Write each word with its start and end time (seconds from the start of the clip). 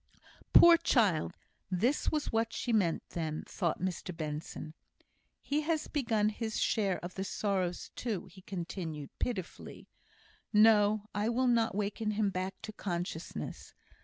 "Poor 0.51 0.77
child! 0.77 1.37
This 1.69 2.11
was 2.11 2.31
what 2.31 2.51
she 2.51 2.73
meant, 2.73 3.03
then," 3.09 3.43
thought 3.47 3.79
Mr 3.79 4.17
Benson. 4.17 4.73
"He 5.43 5.61
has 5.61 5.87
begun 5.87 6.29
his 6.29 6.59
share 6.59 6.97
of 7.05 7.13
the 7.13 7.23
sorrows 7.23 7.91
too," 7.95 8.25
he 8.25 8.41
continued, 8.41 9.11
pitifully. 9.19 9.89
"No! 10.51 11.03
I 11.13 11.29
will 11.29 11.45
not 11.45 11.75
waken 11.75 12.09
him 12.17 12.31
back 12.31 12.59
to 12.63 12.73
consciousness." 12.73 13.75